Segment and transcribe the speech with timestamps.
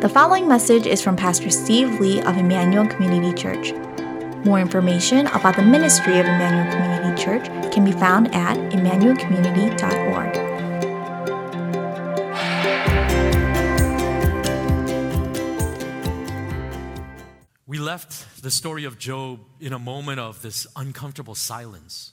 [0.00, 3.72] The following message is from Pastor Steve Lee of Emmanuel Community Church.
[4.44, 10.36] More information about the ministry of Emmanuel Community Church can be found at emmanuelcommunity.org.
[17.66, 22.12] We left the story of Job in a moment of this uncomfortable silence.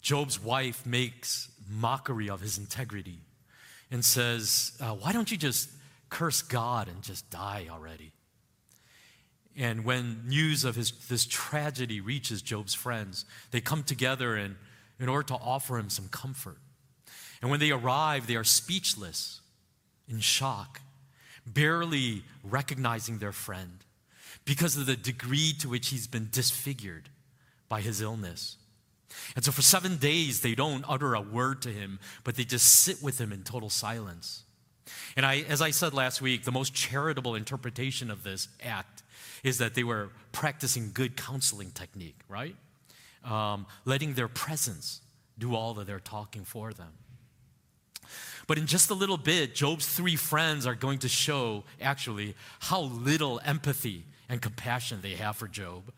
[0.00, 3.22] Job's wife makes mockery of his integrity
[3.90, 5.68] and says, uh, Why don't you just
[6.10, 8.12] curse God and just die already?
[9.56, 14.56] And when news of his, this tragedy reaches Job's friends, they come together in,
[14.98, 16.58] in order to offer him some comfort.
[17.42, 19.40] And when they arrive, they are speechless,
[20.08, 20.80] in shock,
[21.46, 23.84] barely recognizing their friend
[24.44, 27.08] because of the degree to which he's been disfigured
[27.68, 28.56] by his illness.
[29.34, 32.66] And so for seven days, they don't utter a word to him, but they just
[32.66, 34.44] sit with him in total silence.
[35.16, 39.02] And I, as I said last week, the most charitable interpretation of this act
[39.42, 42.56] is that they were practicing good counseling technique, right?
[43.24, 45.00] Um, letting their presence
[45.38, 46.92] do all of their talking for them.
[48.46, 52.80] But in just a little bit, Job's three friends are going to show actually how
[52.80, 55.92] little empathy and compassion they have for Job.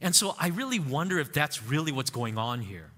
[0.00, 2.90] And so I really wonder if that's really what's going on here.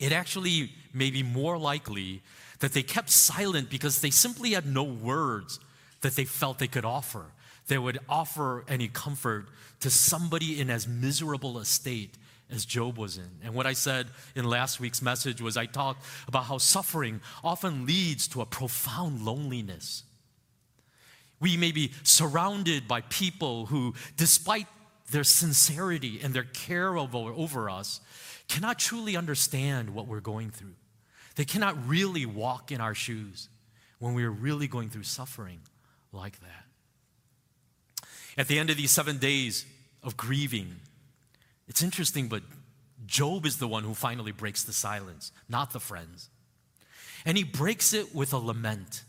[0.00, 2.22] It actually may be more likely
[2.64, 5.60] that they kept silent because they simply had no words
[6.00, 7.26] that they felt they could offer
[7.66, 9.48] that would offer any comfort
[9.80, 12.16] to somebody in as miserable a state
[12.50, 13.28] as Job was in.
[13.42, 17.84] And what I said in last week's message was I talked about how suffering often
[17.84, 20.02] leads to a profound loneliness.
[21.40, 24.68] We may be surrounded by people who, despite
[25.10, 28.00] their sincerity and their care over, over us,
[28.48, 30.76] cannot truly understand what we're going through.
[31.36, 33.48] They cannot really walk in our shoes
[33.98, 35.60] when we are really going through suffering
[36.12, 38.08] like that.
[38.36, 39.64] At the end of these seven days
[40.02, 40.76] of grieving,
[41.68, 42.42] it's interesting, but
[43.06, 46.28] Job is the one who finally breaks the silence, not the friends.
[47.24, 49.04] And he breaks it with a lament.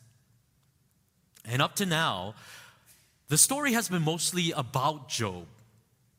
[1.44, 2.36] And up to now,
[3.28, 5.48] the story has been mostly about Job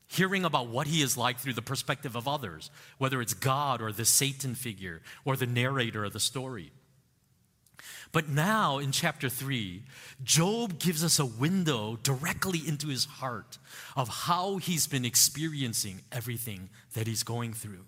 [0.09, 3.93] hearing about what he is like through the perspective of others, whether it's God or
[3.93, 6.71] the Satan figure or the narrator of the story.
[8.13, 9.83] But now in chapter 3,
[10.23, 13.59] Job gives us a window directly into his heart
[13.97, 17.85] of how he's been experiencing everything that he's going through.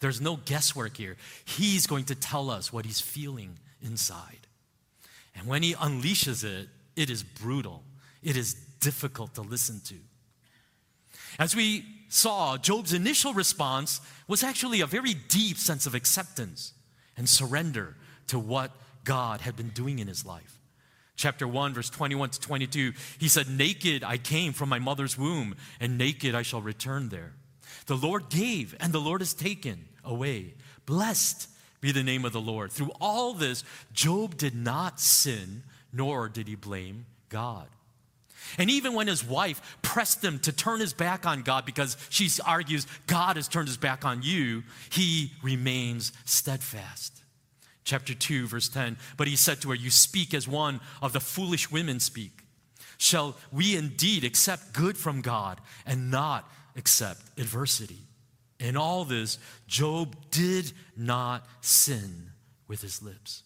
[0.00, 1.16] There's no guesswork here.
[1.44, 4.46] He's going to tell us what he's feeling inside.
[5.36, 7.82] And when he unleashes it, it is brutal,
[8.22, 9.94] it is difficult to listen to.
[11.38, 16.74] As we saw, Job's initial response was actually a very deep sense of acceptance
[17.16, 17.96] and surrender
[18.28, 18.72] to what
[19.04, 20.58] God had been doing in his life.
[21.16, 25.54] Chapter 1, verse 21 to 22, he said, Naked I came from my mother's womb,
[25.80, 27.34] and naked I shall return there.
[27.86, 30.54] The Lord gave, and the Lord has taken away.
[30.86, 31.48] Blessed
[31.80, 32.72] be the name of the Lord.
[32.72, 37.66] Through all this, Job did not sin, nor did he blame God.
[38.58, 42.28] And even when his wife pressed him to turn his back on God because she
[42.44, 47.22] argues God has turned his back on you, he remains steadfast.
[47.84, 51.20] Chapter 2, verse 10 But he said to her, You speak as one of the
[51.20, 52.42] foolish women speak.
[52.98, 57.98] Shall we indeed accept good from God and not accept adversity?
[58.60, 62.30] In all this, Job did not sin
[62.68, 63.42] with his lips.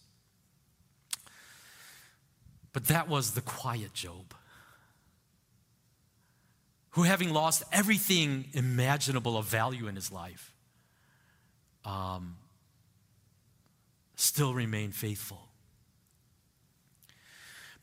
[2.71, 4.35] But that was the quiet Job
[6.97, 10.51] who, having lost everything imaginable of value in his life,
[11.85, 12.37] um,
[14.15, 15.47] still remained faithful.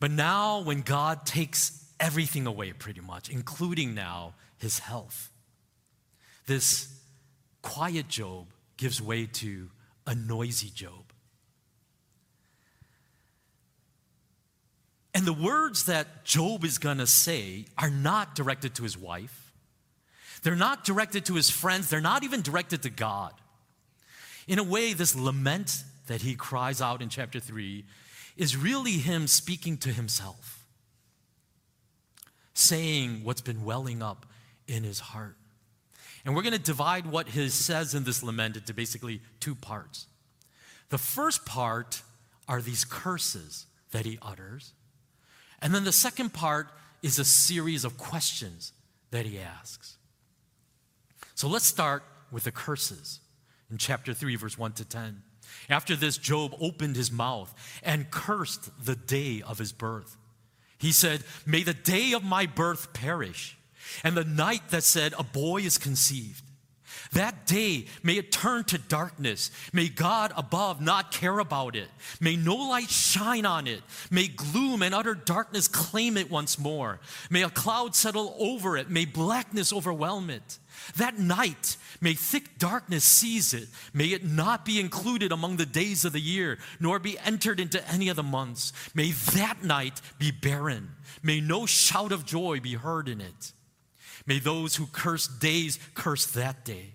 [0.01, 5.31] But now, when God takes everything away, pretty much, including now his health,
[6.47, 6.89] this
[7.63, 9.71] quiet Job gives way to
[10.09, 11.13] a noisy Job.
[15.15, 19.53] And the words that Job is going to say are not directed to his wife.
[20.43, 21.89] They're not directed to his friends.
[21.89, 23.33] They're not even directed to God.
[24.47, 27.85] In a way, this lament that he cries out in chapter 3
[28.37, 30.67] is really him speaking to himself,
[32.53, 34.27] saying what's been welling up
[34.67, 35.37] in his heart.
[36.25, 40.07] And we're going to divide what he says in this lament into basically two parts.
[40.89, 42.03] The first part
[42.49, 44.73] are these curses that he utters.
[45.65, 46.69] And then the second part
[47.03, 48.73] is a series of questions
[49.11, 49.97] that he asks.
[51.35, 53.21] So let's start with the curses
[53.71, 55.23] in chapter 3, verse 1 to 10.
[55.71, 60.19] After this, Job opened his mouth and cursed the day of his birth.
[60.77, 63.57] He said, May the day of my birth perish,
[64.03, 66.43] and the night that said, A boy is conceived.
[67.15, 69.53] That day, may it turn to darkness.
[69.73, 71.89] May God above not care about it.
[72.21, 73.83] May no light shine on it.
[74.11, 76.99] May gloom and utter darkness claim it once more.
[77.31, 78.91] May a cloud settle over it.
[78.91, 80.59] May blackness overwhelm it.
[80.97, 83.69] That night, may thick darkness seize it.
[83.93, 87.87] May it not be included among the days of the year, nor be entered into
[87.89, 88.73] any of the months.
[88.93, 90.91] May that night be barren.
[91.23, 93.53] May no shout of joy be heard in it.
[94.27, 96.95] May those who curse days curse that day.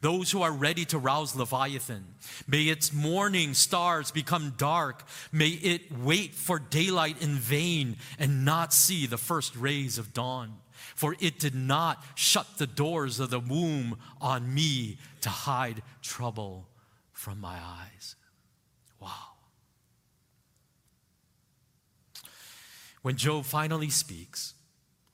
[0.00, 2.04] Those who are ready to rouse Leviathan.
[2.46, 5.04] May its morning stars become dark.
[5.30, 10.54] May it wait for daylight in vain and not see the first rays of dawn.
[10.94, 16.68] For it did not shut the doors of the womb on me to hide trouble
[17.12, 18.16] from my eyes.
[19.00, 19.08] Wow.
[23.02, 24.54] When Job finally speaks,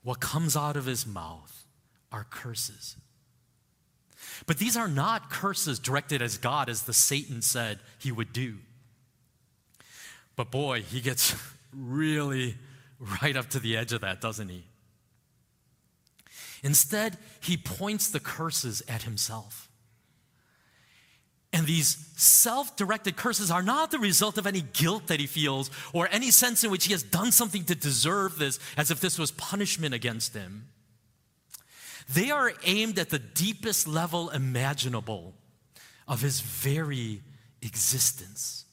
[0.04, 1.66] what comes out of his mouth
[2.12, 2.96] are curses.
[4.44, 8.56] But these are not curses directed as God as the Satan said he would do.
[10.36, 11.34] But boy, he gets
[11.72, 12.56] really
[12.98, 14.64] right up to the edge of that, doesn't he?
[16.62, 19.68] Instead, he points the curses at himself.
[21.52, 25.70] And these self directed curses are not the result of any guilt that he feels
[25.92, 29.18] or any sense in which he has done something to deserve this, as if this
[29.18, 30.68] was punishment against him.
[32.08, 35.34] They are aimed at the deepest level imaginable
[36.06, 37.22] of his very
[37.62, 38.64] existence.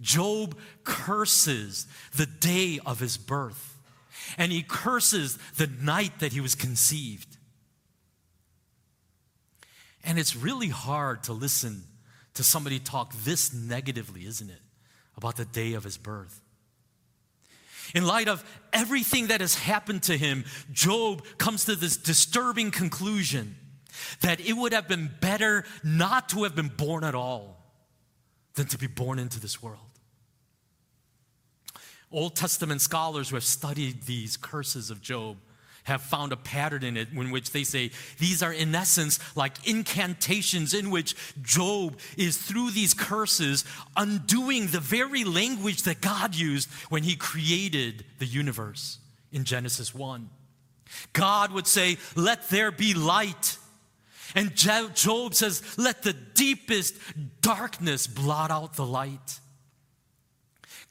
[0.00, 3.78] Job curses the day of his birth,
[4.36, 7.36] and he curses the night that he was conceived.
[10.04, 11.84] And it's really hard to listen
[12.34, 14.60] to somebody talk this negatively, isn't it,
[15.16, 16.40] about the day of his birth.
[17.94, 23.56] In light of everything that has happened to him, Job comes to this disturbing conclusion
[24.20, 27.62] that it would have been better not to have been born at all
[28.54, 29.78] than to be born into this world.
[32.10, 35.38] Old Testament scholars who have studied these curses of Job
[35.84, 39.66] have found a pattern in it in which they say these are, in essence, like
[39.66, 43.64] incantations in which Job is, through these curses,
[43.96, 48.98] undoing the very language that God used when he created the universe
[49.32, 50.28] in Genesis 1.
[51.12, 53.58] God would say, Let there be light.
[54.34, 56.94] And Job says, Let the deepest
[57.40, 59.40] darkness blot out the light.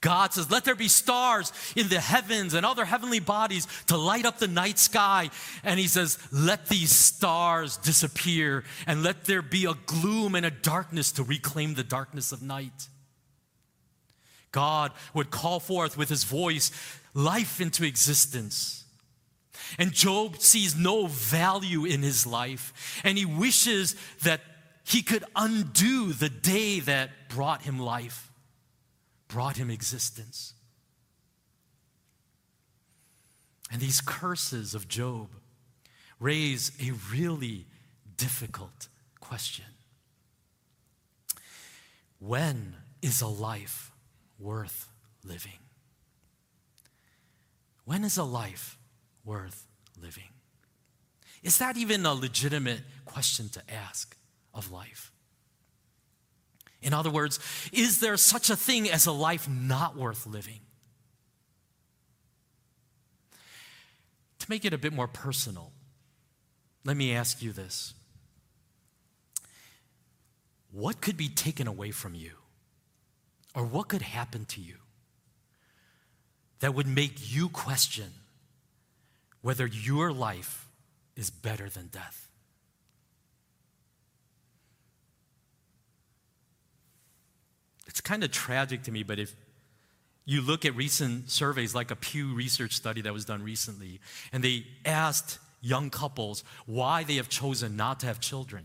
[0.02, 4.26] God says, Let there be stars in the heavens and other heavenly bodies to light
[4.26, 5.30] up the night sky.
[5.64, 10.52] And He says, Let these stars disappear and let there be a gloom and a
[10.52, 12.88] darkness to reclaim the darkness of night.
[14.52, 16.72] God would call forth with His voice
[17.14, 18.84] life into existence.
[19.78, 24.42] And Job sees no value in his life, and he wishes that
[24.84, 28.31] he could undo the day that brought him life
[29.32, 30.54] brought him existence.
[33.72, 35.30] And these curses of Job
[36.20, 37.66] raise a really
[38.18, 38.90] difficult
[39.20, 39.66] question
[42.20, 43.92] When is a life
[44.38, 44.88] worth
[45.24, 45.60] living?
[47.86, 48.78] When is a life
[49.26, 49.66] worth
[50.00, 50.30] living?
[51.42, 54.16] Is that even a legitimate question to ask
[54.54, 55.11] of life?
[56.82, 57.40] In other words,
[57.72, 60.60] is there such a thing as a life not worth living?
[64.40, 65.72] To make it a bit more personal,
[66.84, 67.94] let me ask you this
[70.72, 72.32] What could be taken away from you?
[73.54, 74.76] Or what could happen to you
[76.62, 78.14] that would make you question
[79.42, 80.70] whether your life
[81.18, 82.31] is better than death?
[87.92, 89.36] It's kind of tragic to me, but if
[90.24, 94.00] you look at recent surveys, like a Pew Research study that was done recently,
[94.32, 98.64] and they asked young couples why they have chosen not to have children.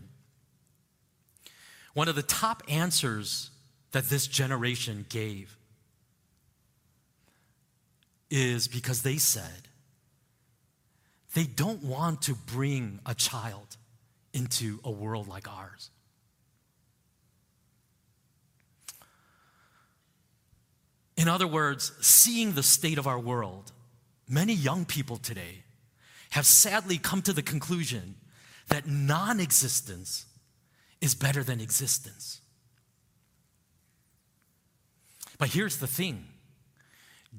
[1.93, 3.49] One of the top answers
[3.91, 5.57] that this generation gave
[8.29, 9.67] is because they said
[11.33, 13.75] they don't want to bring a child
[14.31, 15.91] into a world like ours.
[21.17, 23.71] In other words, seeing the state of our world,
[24.29, 25.63] many young people today
[26.29, 28.15] have sadly come to the conclusion
[28.69, 30.27] that non existence
[31.01, 32.41] is better than existence.
[35.39, 36.25] But here's the thing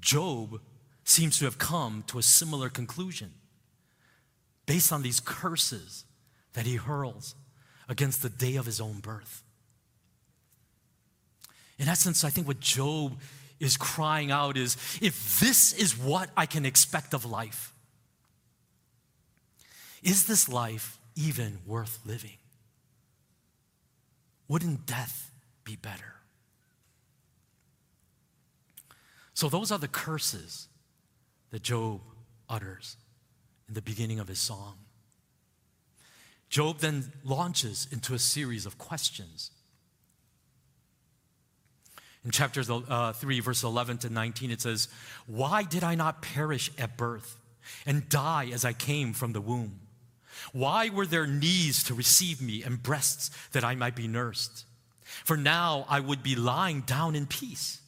[0.01, 0.61] Job
[1.05, 3.33] seems to have come to a similar conclusion
[4.67, 6.05] based on these curses
[6.53, 7.35] that he hurls
[7.89, 9.43] against the day of his own birth.
[11.79, 13.19] In essence, I think what Job
[13.61, 17.73] is crying out is if this is what I can expect of life,
[20.03, 22.39] is this life even worth living?
[24.47, 25.31] Wouldn't death
[25.65, 26.15] be better?
[29.35, 30.69] So, those are the curses
[31.51, 32.01] that Job
[32.49, 32.97] utters
[33.69, 34.79] in the beginning of his song.
[36.49, 39.51] Job then launches into a series of questions.
[42.25, 44.89] In chapter uh, 3, verse 11 to 19, it says,
[45.27, 47.37] Why did I not perish at birth
[47.87, 49.81] and die as I came from the womb?
[50.53, 54.65] Why were there knees to receive me and breasts that I might be nursed?
[55.25, 57.81] For now I would be lying down in peace.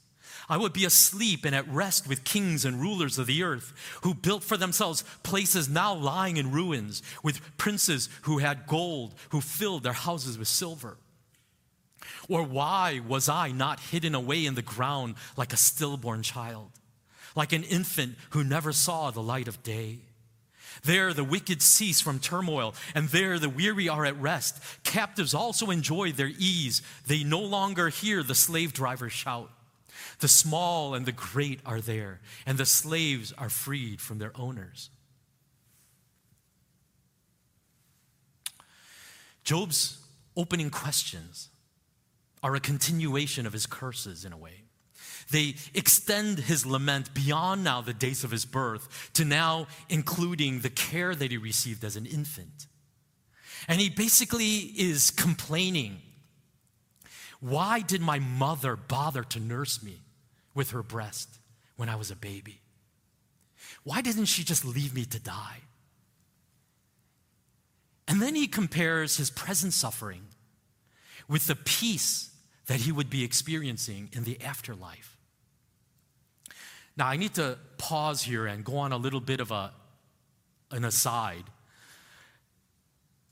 [0.49, 3.73] I would be asleep and at rest with kings and rulers of the earth
[4.03, 9.41] who built for themselves places now lying in ruins, with princes who had gold, who
[9.41, 10.97] filled their houses with silver.
[12.29, 16.71] Or why was I not hidden away in the ground like a stillborn child,
[17.35, 20.01] like an infant who never saw the light of day?
[20.83, 24.63] There the wicked cease from turmoil, and there the weary are at rest.
[24.85, 26.83] Captives also enjoy their ease.
[27.07, 29.51] They no longer hear the slave drivers shout.
[30.21, 34.91] The small and the great are there, and the slaves are freed from their owners.
[39.45, 39.99] Job's
[40.37, 41.49] opening questions
[42.43, 44.65] are a continuation of his curses in a way.
[45.31, 50.71] They extend his lament beyond now the days of his birth to now including the
[50.71, 52.67] care that he received as an infant.
[53.69, 55.99] And he basically is complaining
[57.41, 60.03] why did my mother bother to nurse me
[60.55, 61.39] with her breast
[61.77, 62.61] when I was a baby?
[63.83, 65.61] Why didn't she just leave me to die?
[68.07, 70.23] And then he compares his present suffering
[71.29, 72.30] with the peace
[72.71, 75.17] that he would be experiencing in the afterlife.
[76.97, 79.73] Now, I need to pause here and go on a little bit of a,
[80.71, 81.43] an aside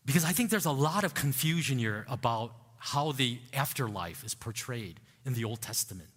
[0.04, 4.98] because I think there's a lot of confusion here about how the afterlife is portrayed
[5.24, 6.08] in the Old Testament.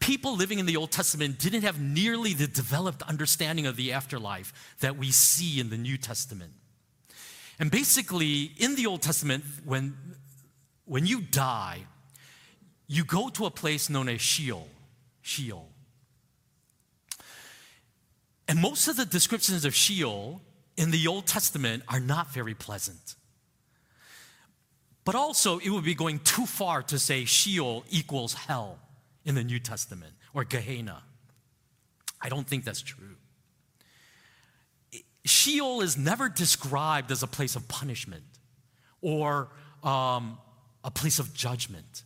[0.00, 4.74] People living in the Old Testament didn't have nearly the developed understanding of the afterlife
[4.80, 6.50] that we see in the New Testament.
[7.60, 9.94] And basically, in the Old Testament, when,
[10.90, 11.78] when you die,
[12.88, 14.66] you go to a place known as Sheol.
[15.22, 15.68] Sheol.
[18.48, 20.42] And most of the descriptions of Sheol
[20.76, 23.14] in the Old Testament are not very pleasant.
[25.04, 28.80] But also, it would be going too far to say Sheol equals hell
[29.24, 31.04] in the New Testament or Gehenna.
[32.20, 33.14] I don't think that's true.
[35.24, 38.24] Sheol is never described as a place of punishment
[39.00, 39.50] or
[39.84, 40.38] um,
[40.84, 42.04] a place of judgment.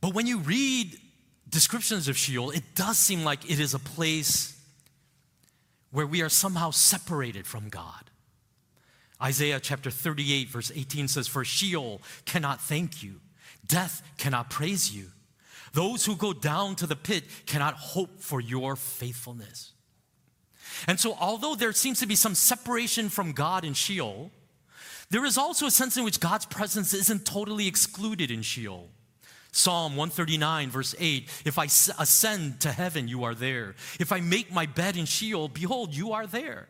[0.00, 0.98] But when you read
[1.48, 4.58] descriptions of Sheol, it does seem like it is a place
[5.90, 8.10] where we are somehow separated from God.
[9.22, 13.20] Isaiah chapter 38, verse 18 says, For Sheol cannot thank you,
[13.66, 15.06] death cannot praise you.
[15.72, 19.72] Those who go down to the pit cannot hope for your faithfulness.
[20.86, 24.30] And so, although there seems to be some separation from God in Sheol,
[25.12, 28.88] there is also a sense in which God's presence isn't totally excluded in Sheol.
[29.52, 33.74] Psalm 139, verse 8 If I ascend to heaven, you are there.
[34.00, 36.66] If I make my bed in Sheol, behold, you are there.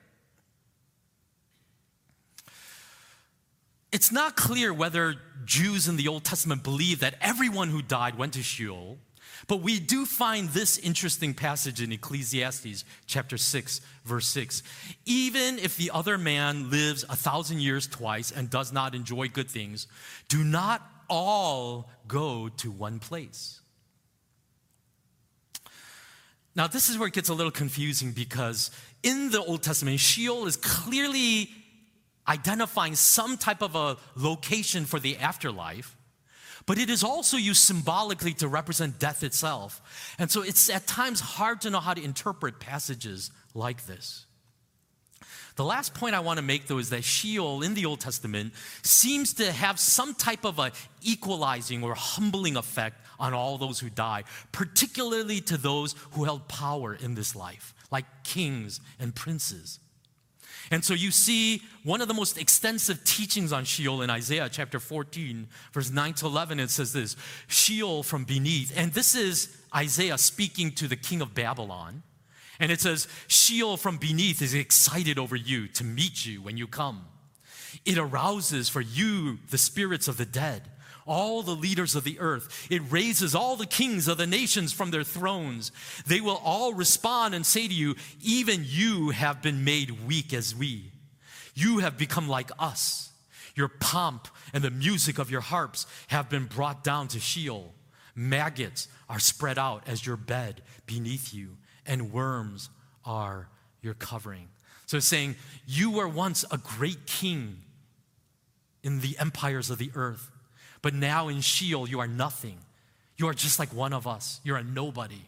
[3.93, 8.33] It's not clear whether Jews in the Old Testament believed that everyone who died went
[8.33, 8.99] to Sheol,
[9.49, 14.63] but we do find this interesting passage in Ecclesiastes chapter 6, verse 6.
[15.05, 19.51] Even if the other man lives a thousand years twice and does not enjoy good
[19.51, 19.87] things,
[20.29, 23.61] do not all go to one place.
[26.55, 28.71] Now, this is where it gets a little confusing because
[29.03, 31.49] in the Old Testament, Sheol is clearly
[32.29, 35.97] identifying some type of a location for the afterlife,
[36.66, 40.14] but it is also used symbolically to represent death itself.
[40.19, 44.26] And so it's at times hard to know how to interpret passages like this.
[45.57, 48.54] The last point I want to make, though, is that Sheol in the Old Testament
[48.83, 53.90] seems to have some type of a equalizing or humbling effect on all those who
[53.90, 59.78] die, particularly to those who held power in this life, like kings and princes.
[60.71, 64.78] And so you see one of the most extensive teachings on Sheol in Isaiah chapter
[64.78, 66.61] 14, verse 9 to 11.
[66.61, 67.16] It says this
[67.49, 68.73] Sheol from beneath.
[68.76, 72.02] And this is Isaiah speaking to the king of Babylon.
[72.61, 76.66] And it says, Sheol from beneath is excited over you to meet you when you
[76.66, 77.07] come.
[77.85, 80.69] It arouses for you the spirits of the dead
[81.06, 82.68] all the leaders of the earth.
[82.71, 85.73] It raises all the kings of the nations from their thrones.
[86.06, 90.54] They will all respond and say to you, Even you have been made weak as
[90.54, 90.92] we.
[91.54, 93.11] You have become like us.
[93.54, 97.75] Your pomp and the music of your harps have been brought down to Sheol.
[98.14, 101.56] Maggots are spread out as your bed beneath you,
[101.87, 102.71] and worms
[103.04, 103.49] are
[103.82, 104.49] your covering.
[104.87, 107.59] So saying, You were once a great king
[108.82, 110.30] in the empires of the earth.
[110.83, 112.59] But now in Sheol, you are nothing.
[113.17, 114.41] You are just like one of us.
[114.45, 115.23] You're a nobody.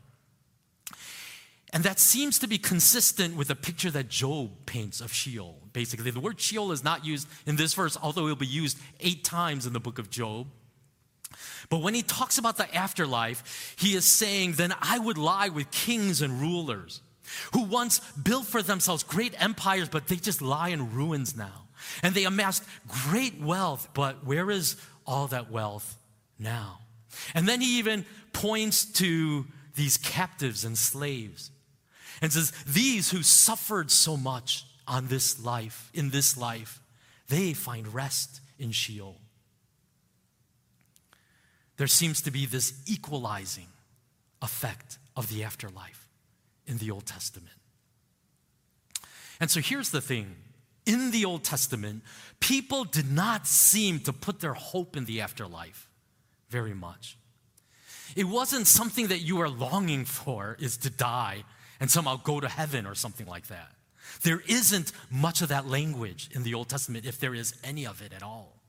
[1.73, 5.57] And that seems to be consistent with the picture that Job paints of Sheol.
[5.73, 8.79] Basically, the word Sheol is not used in this verse, although it will be used
[9.01, 10.47] eight times in the book of Job.
[11.69, 15.71] But when he talks about the afterlife, he is saying, Then I would lie with
[15.73, 17.01] kings and rulers
[17.53, 21.67] who once built for themselves great empires, but they just lie in ruins now.
[22.03, 22.65] And they amassed
[23.09, 25.97] great wealth, but where is all that wealth
[26.39, 26.81] now.
[27.35, 29.47] And then he even points to
[29.77, 31.51] these captives and slaves
[32.21, 36.81] and says, These who suffered so much on this life, in this life,
[37.29, 39.17] they find rest in Sheol.
[41.77, 43.67] There seems to be this equalizing
[44.43, 46.09] effect of the afterlife
[46.67, 47.55] in the Old Testament.
[49.41, 50.37] And so here's the thing
[50.87, 52.03] in the Old Testament,
[52.41, 55.89] people did not seem to put their hope in the afterlife
[56.49, 57.17] very much.
[58.17, 61.45] It wasn't something that you are longing for, is to die
[61.81, 63.73] and somehow go to heaven or something like that.
[64.23, 68.03] There isn't much of that language in the Old Testament, if there is any of
[68.03, 68.61] it at all.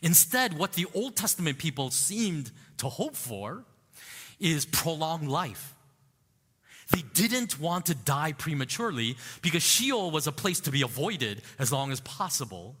[0.00, 3.64] Instead, what the Old Testament people seemed to hope for
[4.38, 5.74] is prolonged life
[6.90, 11.70] they didn't want to die prematurely because Sheol was a place to be avoided as
[11.70, 12.76] long as possible.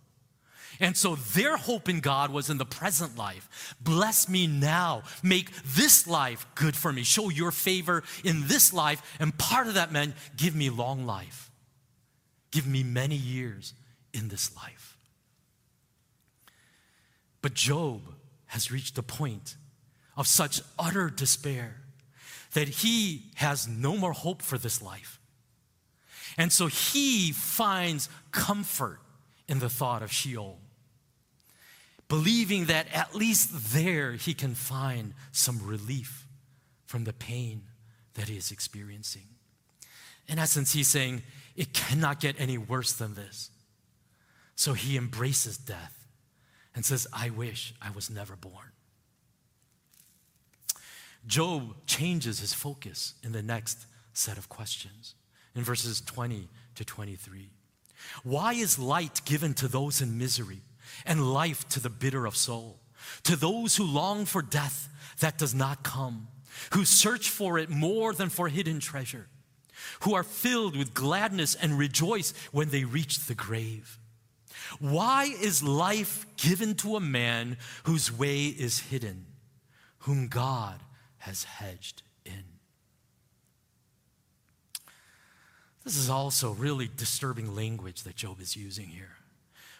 [0.80, 3.74] And so their hope in God was in the present life.
[3.80, 5.02] Bless me now.
[5.22, 7.02] Make this life good for me.
[7.02, 9.02] Show your favor in this life.
[9.18, 11.50] And part of that meant give me long life.
[12.50, 13.74] Give me many years
[14.14, 14.96] in this life.
[17.42, 18.02] But Job
[18.46, 19.56] has reached a point
[20.16, 21.76] of such utter despair
[22.54, 25.20] that he has no more hope for this life.
[26.36, 29.00] And so he finds comfort
[29.48, 30.58] in the thought of Sheol,
[32.08, 36.26] believing that at least there he can find some relief
[36.86, 37.62] from the pain
[38.14, 39.26] that he is experiencing.
[40.26, 41.22] In essence, he's saying,
[41.56, 43.50] it cannot get any worse than this.
[44.54, 46.06] So he embraces death
[46.74, 48.72] and says, I wish I was never born.
[51.26, 55.14] Job changes his focus in the next set of questions
[55.54, 57.50] in verses 20 to 23.
[58.22, 60.62] Why is light given to those in misery
[61.04, 62.80] and life to the bitter of soul?
[63.24, 64.88] To those who long for death
[65.20, 66.28] that does not come,
[66.72, 69.28] who search for it more than for hidden treasure,
[70.00, 73.98] who are filled with gladness and rejoice when they reach the grave.
[74.80, 79.26] Why is life given to a man whose way is hidden,
[80.00, 80.80] whom God
[81.28, 82.42] has hedged in.
[85.84, 89.16] This is also really disturbing language that Job is using here.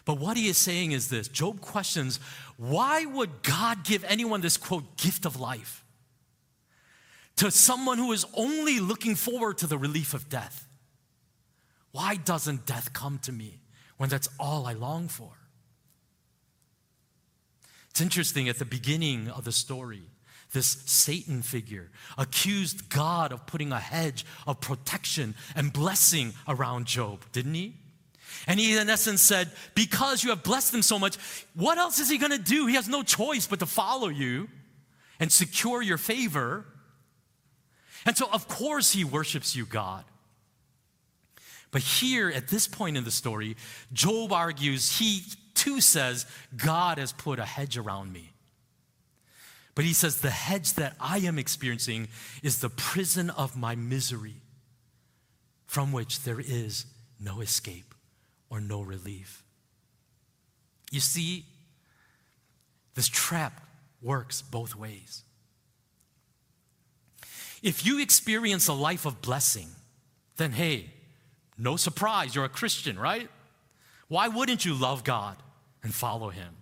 [0.05, 2.19] But what he is saying is this Job questions
[2.57, 5.83] why would God give anyone this quote gift of life
[7.37, 10.67] to someone who is only looking forward to the relief of death?
[11.91, 13.59] Why doesn't death come to me
[13.97, 15.31] when that's all I long for?
[17.89, 20.03] It's interesting at the beginning of the story,
[20.51, 27.23] this Satan figure, accused God of putting a hedge of protection and blessing around Job,
[27.31, 27.75] didn't he?
[28.47, 31.17] And he, in essence, said, Because you have blessed him so much,
[31.53, 32.65] what else is he going to do?
[32.67, 34.47] He has no choice but to follow you
[35.19, 36.65] and secure your favor.
[38.05, 40.05] And so, of course, he worships you, God.
[41.71, 43.55] But here, at this point in the story,
[43.93, 45.21] Job argues he
[45.53, 48.28] too says, God has put a hedge around me.
[49.79, 52.09] But he says, The hedge that I am experiencing
[52.43, 54.41] is the prison of my misery,
[55.67, 56.85] from which there is
[57.17, 57.95] no escape
[58.49, 59.41] or no relief.
[60.91, 61.45] You see,
[62.95, 63.61] this trap
[64.01, 65.23] works both ways.
[67.63, 69.69] If you experience a life of blessing,
[70.35, 70.91] then hey,
[71.57, 73.29] No surprise, you're a Christian, right?
[74.09, 75.37] Why wouldn't you love God
[75.83, 76.57] and follow Him?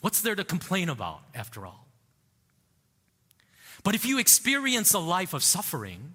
[0.00, 1.86] What's there to complain about, after all?
[3.82, 6.14] But if you experience a life of suffering,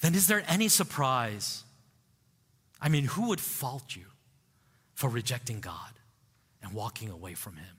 [0.00, 1.64] then is there any surprise?
[2.80, 4.04] I mean, who would fault you
[4.94, 5.92] for rejecting God
[6.62, 7.76] and walking away from Him?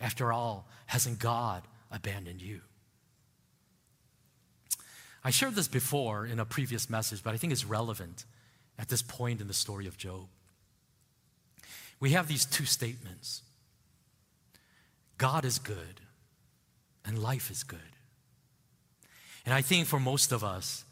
[0.00, 2.60] After all, hasn't God abandoned you?
[5.22, 8.26] I shared this before in a previous message, but I think it's relevant
[8.78, 10.28] at this point in the story of Job.
[12.04, 13.40] We have these two statements
[15.16, 16.02] God is good,
[17.02, 17.80] and life is good.
[19.46, 20.84] And I think for most of us,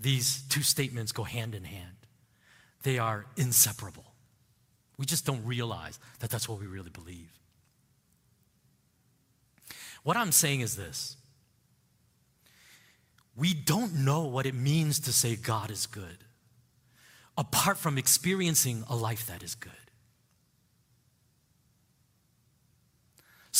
[0.00, 2.06] these two statements go hand in hand.
[2.82, 4.06] They are inseparable.
[4.96, 7.30] We just don't realize that that's what we really believe.
[10.02, 11.18] What I'm saying is this
[13.36, 16.24] we don't know what it means to say God is good
[17.36, 19.83] apart from experiencing a life that is good.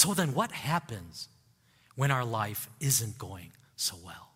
[0.04, 1.28] So then, what happens
[1.94, 4.34] when our life isn't going so well?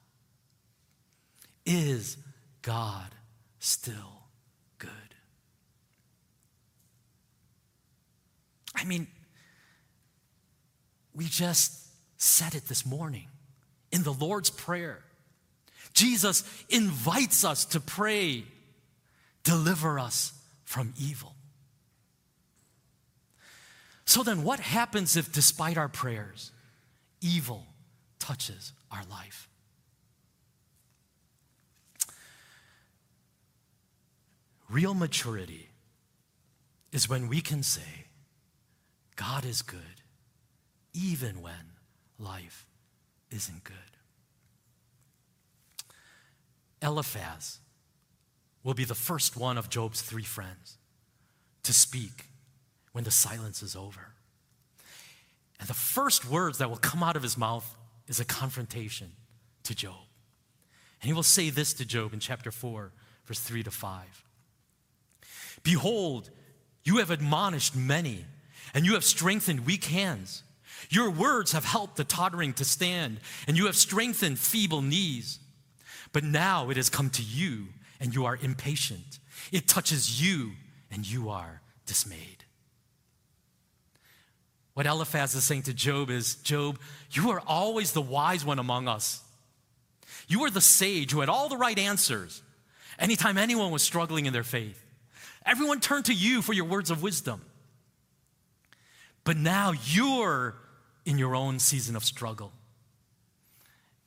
[1.67, 2.17] Is
[2.63, 3.11] God
[3.59, 4.23] still
[4.79, 4.89] good?
[8.75, 9.09] I mean,
[11.15, 11.79] we just
[12.17, 13.29] said it this morning
[13.93, 15.01] in the Lord's Prayer.
[15.93, 18.45] Jesus invites us to pray,
[19.45, 20.33] deliver us
[20.65, 21.35] from evil.
[24.09, 26.51] So then, what happens if, despite our prayers,
[27.21, 27.67] evil
[28.19, 29.51] touches our life?
[34.71, 35.69] Real maturity
[36.91, 38.07] is when we can say,
[39.17, 40.01] God is good,
[40.95, 41.75] even when
[42.19, 42.67] life
[43.31, 43.77] isn't good.
[46.81, 47.59] Eliphaz
[48.65, 50.79] will be the first one of Job's three friends
[51.63, 52.29] to speak
[52.99, 54.09] when the silence is over.
[55.61, 57.77] And the first words that will come out of his mouth
[58.09, 59.13] is a confrontation
[59.63, 60.09] to Job.
[61.01, 62.91] And he will say this to Job in chapter 4,
[63.25, 64.25] verse 3 to 5.
[65.63, 66.31] Behold,
[66.83, 68.25] you have admonished many,
[68.75, 70.43] and you have strengthened weak hands.
[70.91, 75.39] Your words have helped the tottering to stand, and you have strengthened feeble knees.
[76.13, 77.69] But now it has come to you,
[78.01, 79.21] and you are impatient.
[79.53, 80.55] It touches you,
[80.91, 82.43] and you are dismayed.
[84.79, 86.79] What Eliphaz is saying to Job is Job,
[87.11, 89.21] you are always the wise one among us.
[90.29, 92.43] You are the sage who had all the right answers
[92.97, 94.81] anytime anyone was struggling in their faith.
[95.45, 97.41] Everyone turned to you for your words of wisdom.
[99.25, 100.55] But now you're
[101.05, 102.53] in your own season of struggle.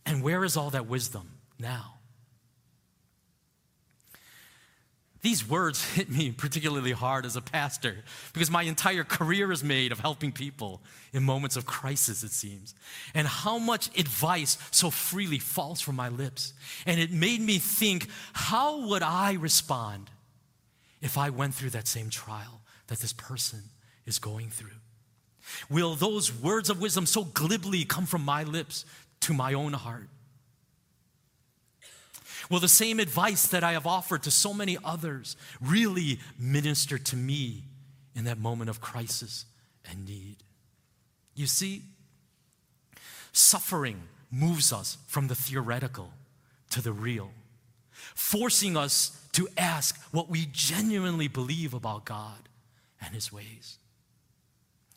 [0.05, 1.95] And where is all that wisdom now?
[5.21, 7.97] These words hit me particularly hard as a pastor
[8.33, 10.81] because my entire career is made of helping people
[11.13, 12.73] in moments of crisis, it seems.
[13.13, 16.53] And how much advice so freely falls from my lips.
[16.85, 20.09] And it made me think how would I respond
[21.01, 23.61] if I went through that same trial that this person
[24.05, 24.69] is going through?
[25.69, 28.85] Will those words of wisdom so glibly come from my lips
[29.21, 30.07] to my own heart?
[32.49, 37.15] Will the same advice that I have offered to so many others really minister to
[37.15, 37.63] me
[38.15, 39.45] in that moment of crisis
[39.89, 40.37] and need?
[41.35, 41.83] You see,
[43.31, 46.13] suffering moves us from the theoretical
[46.71, 47.31] to the real,
[48.15, 52.49] forcing us to ask what we genuinely believe about God
[53.01, 53.77] and His ways.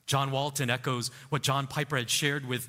[0.06, 2.68] John Walton echoes what John Piper had shared with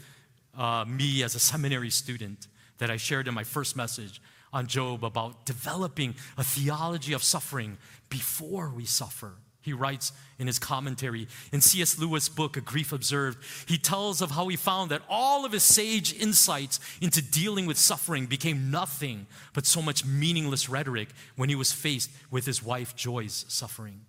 [0.57, 4.21] uh, me as a seminary student that I shared in my first message
[4.55, 7.77] on Job about developing a theology of suffering
[8.09, 9.33] before we suffer.
[9.61, 11.99] He writes in his commentary in C.S.
[11.99, 13.37] Lewis' book, A Grief Observed,
[13.67, 17.77] he tells of how he found that all of his sage insights into dealing with
[17.77, 22.95] suffering became nothing but so much meaningless rhetoric when he was faced with his wife
[22.95, 24.01] Joy's suffering.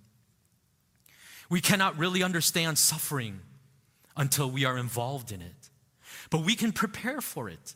[1.50, 3.40] We cannot really understand suffering
[4.16, 5.70] until we are involved in it,
[6.30, 7.74] but we can prepare for it.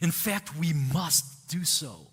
[0.00, 2.11] In fact, we must do so.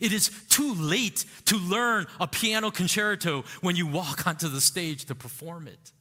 [0.00, 5.06] It is too late to learn a piano concerto when you walk onto the stage
[5.06, 5.92] to perform it.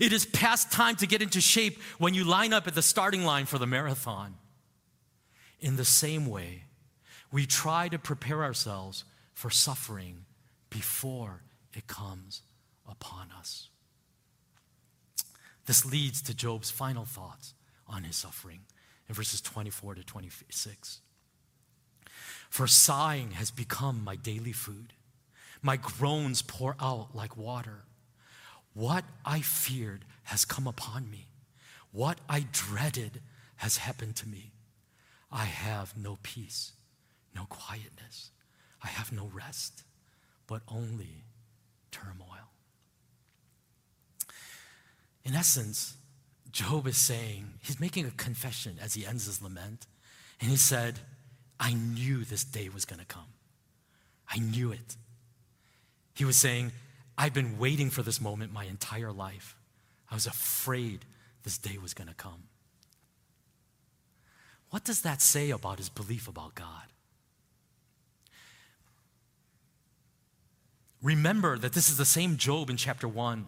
[0.00, 3.24] It is past time to get into shape when you line up at the starting
[3.24, 4.34] line for the marathon.
[5.60, 6.64] In the same way,
[7.30, 10.24] we try to prepare ourselves for suffering
[10.70, 11.42] before
[11.74, 12.42] it comes
[12.88, 13.68] upon us.
[15.66, 17.54] This leads to Job's final thoughts
[17.86, 18.60] on his suffering
[19.08, 21.00] in verses 24 to 26.
[22.56, 24.94] For sighing has become my daily food.
[25.60, 27.84] My groans pour out like water.
[28.72, 31.26] What I feared has come upon me.
[31.92, 33.20] What I dreaded
[33.56, 34.52] has happened to me.
[35.30, 36.72] I have no peace,
[37.34, 38.30] no quietness.
[38.82, 39.82] I have no rest,
[40.46, 41.24] but only
[41.90, 42.48] turmoil.
[45.26, 45.98] In essence,
[46.50, 49.86] Job is saying, he's making a confession as he ends his lament.
[50.40, 51.00] And he said,
[51.58, 53.32] I knew this day was going to come.
[54.28, 54.96] I knew it.
[56.14, 56.72] He was saying,
[57.16, 59.56] I've been waiting for this moment my entire life.
[60.10, 61.04] I was afraid
[61.42, 62.44] this day was going to come.
[64.70, 66.92] What does that say about his belief about God?
[71.02, 73.46] Remember that this is the same Job in chapter 1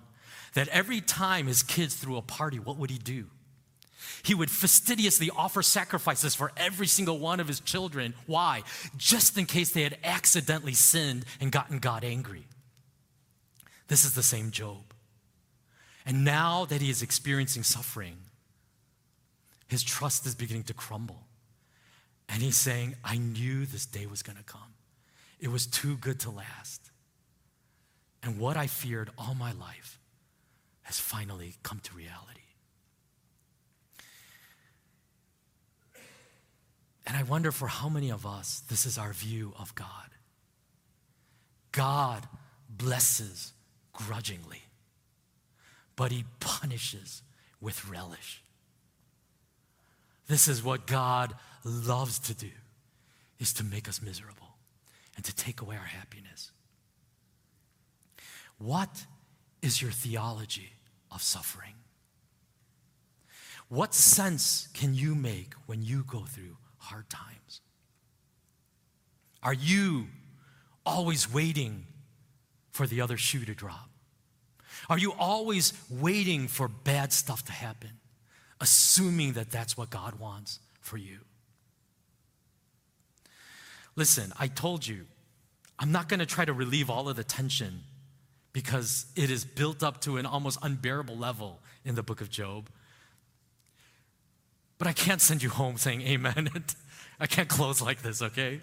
[0.55, 3.27] that every time his kids threw a party, what would he do?
[4.23, 8.15] He would fastidiously offer sacrifices for every single one of his children.
[8.27, 8.63] Why?
[8.97, 12.45] Just in case they had accidentally sinned and gotten God angry.
[13.89, 14.95] This is the same Job.
[16.07, 18.17] And now that he is experiencing suffering,
[19.67, 21.27] his trust is beginning to crumble.
[22.29, 24.75] And he's saying, I knew this day was going to come.
[25.41, 26.91] It was too good to last.
[28.23, 29.99] And what I feared all my life
[30.83, 32.41] has finally come to reality.
[37.09, 40.11] And I wonder for how many of us this is our view of God.
[41.73, 42.29] God
[42.69, 43.55] blesses
[43.95, 44.63] grudgingly,
[45.97, 47.23] but he punishes
[47.63, 48.43] with relish.
[50.27, 52.51] This is what God loves to do
[53.39, 54.57] is to make us miserable
[55.17, 56.53] and to take away our happiness.
[58.59, 59.07] What
[59.63, 60.73] is your theology
[61.11, 61.75] of suffering?
[63.71, 67.61] What sense can you make when you go through hard times?
[69.43, 70.09] Are you
[70.85, 71.87] always waiting
[72.71, 73.89] for the other shoe to drop?
[74.89, 77.91] Are you always waiting for bad stuff to happen,
[78.61, 81.19] assuming that that's what God wants for you?
[83.97, 85.07] Listen, I told you,
[85.79, 87.83] I'm not going to try to relieve all of the tension
[88.53, 92.71] because it is built up to an almost unbearable level in the book of Job.
[94.79, 96.51] But I can't send you home saying amen.
[97.21, 98.61] I can't close like this, okay?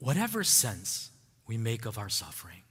[0.00, 1.10] Whatever sense
[1.46, 2.62] we make of our suffering,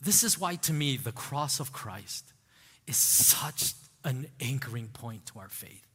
[0.00, 2.32] this is why, to me, the cross of Christ
[2.86, 5.86] is such an anchoring point to our faith.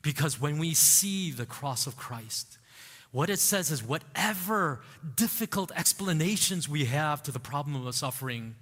[0.00, 2.58] Because when we see the cross of Christ,
[3.10, 4.82] what it says is whatever
[5.16, 8.54] difficult explanations we have to the problem of suffering,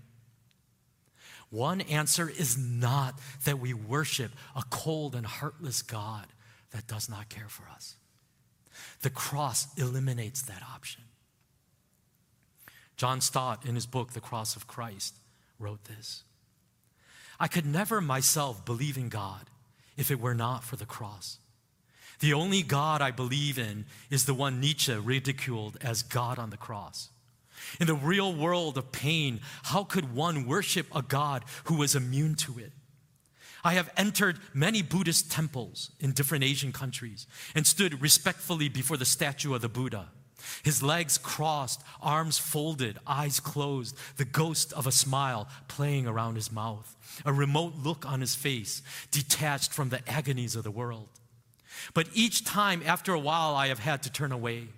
[1.55, 6.27] one answer is not that we worship a cold and heartless God
[6.73, 7.95] that does not care for us.
[9.03, 11.03] The cross eliminates that option.
[12.97, 15.15] John Stott, in his book, The Cross of Christ,
[15.59, 16.25] wrote this
[17.39, 19.51] I could never myself believe in God
[19.97, 21.39] if it were not for the cross.
[22.21, 26.57] The only God I believe in is the one Nietzsche ridiculed as God on the
[26.57, 27.11] cross.
[27.81, 32.35] In the real world of pain, how could one worship a God who was immune
[32.37, 32.73] to it?
[33.65, 39.07] I have entered many Buddhist temples in different Asian countries and stood respectfully before the
[39.07, 40.09] statue of the Buddha.
[40.63, 46.53] His legs crossed, arms folded, eyes closed, the ghost of a smile playing around his
[46.53, 51.09] mouth, a remote look on his face, detached from the agonies of the world.
[51.95, 54.69] But each time, after a while, I have had to turn away.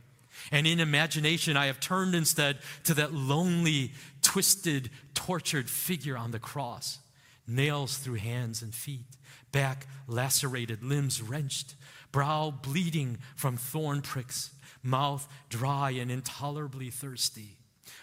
[0.53, 6.39] And in imagination, I have turned instead to that lonely, twisted, tortured figure on the
[6.39, 6.99] cross
[7.47, 9.07] nails through hands and feet,
[9.53, 11.75] back lacerated, limbs wrenched,
[12.13, 14.51] brow bleeding from thorn pricks,
[14.83, 17.59] mouth dry and intolerably thirsty,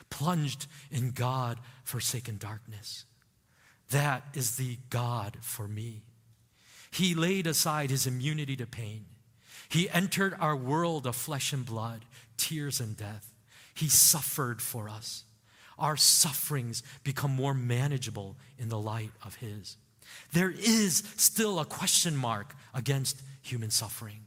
[0.10, 3.06] plunged in God forsaken darkness.
[3.90, 6.04] That is the God for me.
[6.92, 9.06] He laid aside his immunity to pain.
[9.70, 12.06] He entered our world of flesh and blood
[12.38, 13.34] tears and death.
[13.74, 15.24] He suffered for us.
[15.78, 19.78] Our sufferings become more manageable in the light of His.
[20.32, 24.26] There is still a question mark against human suffering.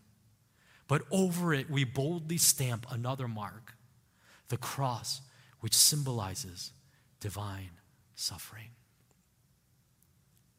[0.88, 3.74] But over it, we boldly stamp another mark
[4.48, 5.22] the cross,
[5.58, 6.70] which symbolizes
[7.18, 7.70] divine
[8.14, 8.68] suffering.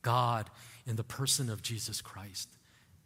[0.02, 0.50] God,
[0.86, 2.50] in the person of Jesus Christ,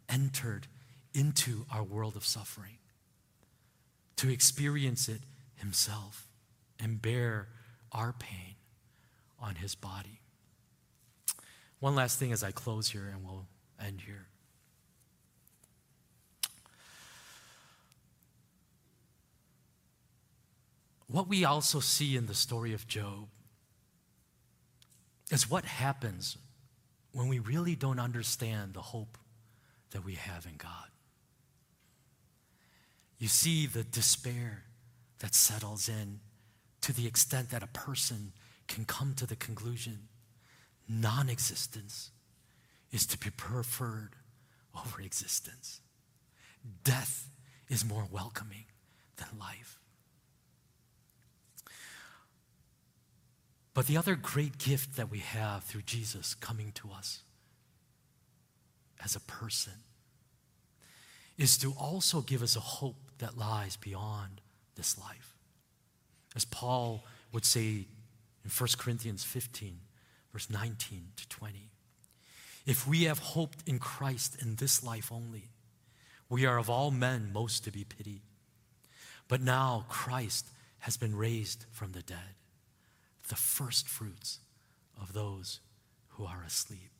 [0.08, 0.66] entered
[1.14, 2.78] into our world of suffering
[4.22, 5.20] to experience it
[5.56, 6.28] himself
[6.78, 7.48] and bear
[7.90, 8.54] our pain
[9.40, 10.20] on his body.
[11.80, 13.46] One last thing as I close here, and we'll
[13.84, 14.28] end here.
[21.08, 23.26] What we also see in the story of Job
[25.32, 26.38] is what happens
[27.10, 29.18] when we really don't understand the hope
[29.90, 30.92] that we have in God.
[33.22, 34.64] You see the despair
[35.20, 36.18] that settles in
[36.80, 38.32] to the extent that a person
[38.66, 40.08] can come to the conclusion
[40.88, 42.10] non existence
[42.90, 44.16] is to be preferred
[44.76, 45.82] over existence.
[46.82, 47.28] Death
[47.68, 48.64] is more welcoming
[49.18, 49.78] than life.
[53.72, 57.20] But the other great gift that we have through Jesus coming to us
[59.00, 59.74] as a person
[61.38, 64.40] is to also give us a hope that lies beyond
[64.74, 65.36] this life.
[66.34, 67.86] As Paul would say
[68.44, 69.78] in 1 Corinthians 15,
[70.32, 71.70] verse 19 to 20.
[72.66, 75.50] If we have hoped in Christ in this life only,
[76.28, 78.22] we are of all men most to be pitied.
[79.28, 80.48] But now Christ
[80.80, 82.34] has been raised from the dead,
[83.28, 84.40] the first fruits
[85.00, 85.60] of those
[86.10, 86.90] who are asleep.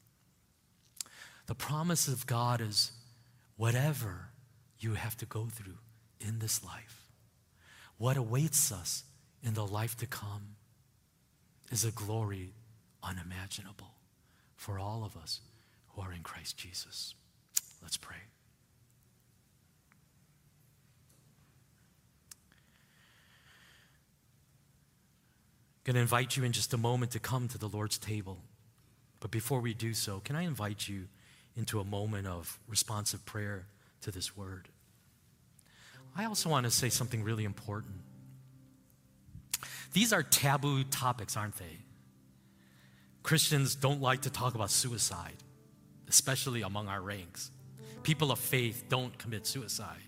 [1.46, 2.92] The promise of God is
[3.56, 4.28] whatever
[4.78, 5.78] you have to go through
[6.26, 7.08] in this life,
[7.98, 9.04] what awaits us
[9.42, 10.56] in the life to come
[11.70, 12.54] is a glory
[13.02, 13.94] unimaginable
[14.56, 15.40] for all of us
[15.88, 17.14] who are in Christ Jesus.
[17.82, 18.16] Let's pray.
[25.84, 28.38] I'm going to invite you in just a moment to come to the Lord's table.
[29.18, 31.08] But before we do so, can I invite you
[31.56, 33.66] into a moment of responsive prayer
[34.02, 34.68] to this word?
[36.14, 37.94] I also want to say something really important.
[39.92, 41.78] These are taboo topics, aren't they?
[43.22, 45.36] Christians don't like to talk about suicide,
[46.08, 47.50] especially among our ranks.
[48.02, 50.02] People of faith don't commit suicide.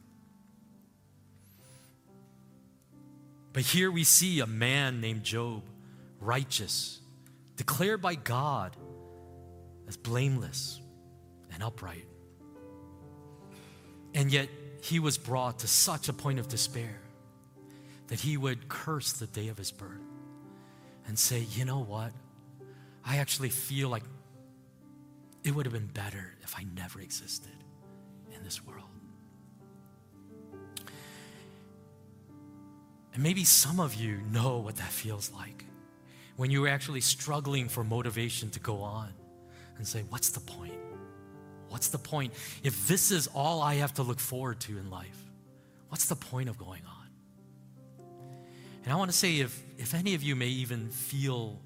[3.52, 5.62] But here we see a man named Job,
[6.20, 7.00] righteous,
[7.56, 8.76] declared by God
[9.86, 10.80] as blameless
[11.52, 12.08] and upright.
[14.12, 14.48] And yet
[14.84, 17.00] he was brought to such a point of despair
[18.08, 20.02] that he would curse the day of his birth
[21.06, 22.12] and say, You know what?
[23.02, 24.02] I actually feel like
[25.42, 27.56] it would have been better if I never existed
[28.36, 28.84] in this world.
[33.14, 35.64] And maybe some of you know what that feels like
[36.36, 39.14] when you're actually struggling for motivation to go on
[39.78, 40.83] and say, What's the point?
[41.68, 42.32] What's the point?
[42.62, 45.18] If this is all I have to look forward to in life,
[45.88, 47.04] what's the point of going on?
[48.84, 51.58] And I want to say, if, if any of you may even feel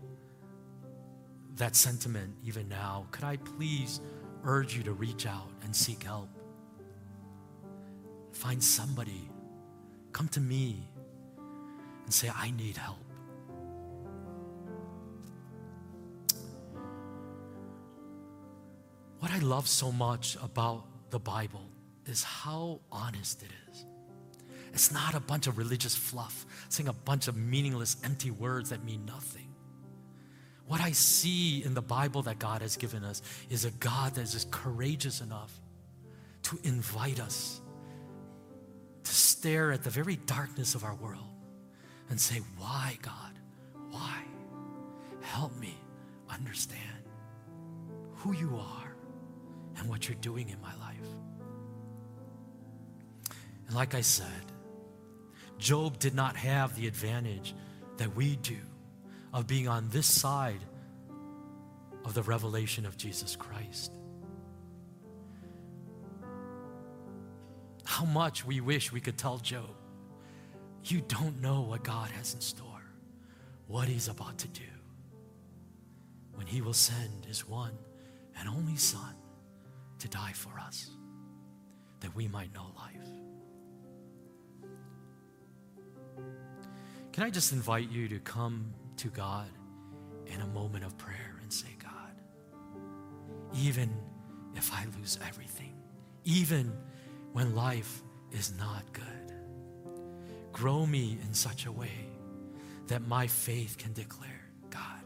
[1.56, 4.00] that sentiment even now, could I please
[4.44, 6.28] urge you to reach out and seek help?
[8.32, 9.28] Find somebody.
[10.12, 10.88] Come to me
[12.04, 13.07] and say, I need help.
[19.28, 21.68] What I love so much about the Bible
[22.06, 23.84] is how honest it is.
[24.72, 28.84] It's not a bunch of religious fluff, saying a bunch of meaningless, empty words that
[28.84, 29.52] mean nothing.
[30.66, 34.22] What I see in the Bible that God has given us is a God that
[34.22, 35.52] is just courageous enough
[36.44, 37.60] to invite us
[39.04, 41.28] to stare at the very darkness of our world
[42.08, 43.38] and say, Why, God?
[43.90, 44.22] Why?
[45.20, 45.74] Help me
[46.30, 46.80] understand
[48.14, 48.87] who you are
[49.78, 50.96] and what you're doing in my life.
[53.66, 54.26] And like I said,
[55.58, 57.54] Job did not have the advantage
[57.96, 58.56] that we do
[59.32, 60.60] of being on this side
[62.04, 63.92] of the revelation of Jesus Christ.
[67.84, 69.68] How much we wish we could tell Job,
[70.84, 72.64] you don't know what God has in store,
[73.66, 74.62] what He's about to do
[76.34, 77.76] when He will send His one
[78.38, 79.14] and only Son
[79.98, 80.90] to die for us,
[82.00, 83.08] that we might know life.
[87.12, 89.48] Can I just invite you to come to God
[90.26, 92.12] in a moment of prayer and say, God,
[93.54, 93.90] even
[94.54, 95.74] if I lose everything,
[96.24, 96.72] even
[97.32, 99.32] when life is not good,
[100.52, 102.06] grow me in such a way
[102.86, 105.02] that my faith can declare, God,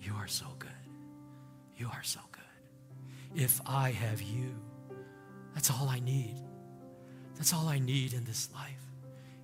[0.00, 0.70] you are so good.
[1.76, 2.35] You are so good.
[3.36, 4.54] If I have you,
[5.54, 6.36] that's all I need.
[7.36, 8.82] That's all I need in this life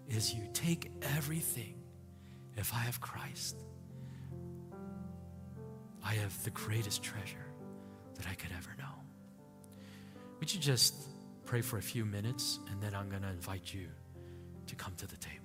[0.08, 1.74] is you take everything
[2.56, 3.56] if I have Christ
[6.04, 7.46] I have the greatest treasure
[8.16, 8.84] that I could ever know.
[10.40, 10.94] Would you just
[11.46, 13.86] pray for a few minutes and then I'm going to invite you
[14.66, 15.38] to come to the table?